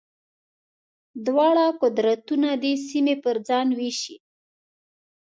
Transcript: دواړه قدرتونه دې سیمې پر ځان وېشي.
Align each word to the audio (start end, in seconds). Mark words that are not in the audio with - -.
دواړه 1.25 1.65
قدرتونه 1.81 2.49
دې 2.63 2.73
سیمې 2.87 3.15
پر 3.23 3.35
ځان 3.47 3.67
وېشي. 3.79 4.15